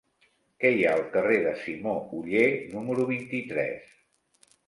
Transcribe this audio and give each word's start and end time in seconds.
Què 0.61 0.69
hi 0.75 0.79
ha 0.85 0.93
al 0.99 1.03
carrer 1.15 1.35
de 1.43 1.51
Simó 1.65 1.93
Oller 2.21 2.47
número 2.71 3.05
vint-i-tres? 3.13 3.95